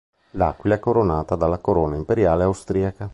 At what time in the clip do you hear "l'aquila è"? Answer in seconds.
0.31-0.79